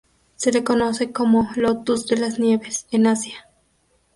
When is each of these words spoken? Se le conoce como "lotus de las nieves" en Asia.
Se 0.35 0.51
le 0.51 0.63
conoce 0.63 1.11
como 1.11 1.51
"lotus 1.55 2.07
de 2.07 2.15
las 2.17 2.39
nieves" 2.39 2.87
en 2.89 3.05
Asia. 3.05 3.47